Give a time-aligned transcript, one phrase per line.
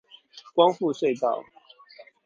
[0.55, 1.43] 光復隧道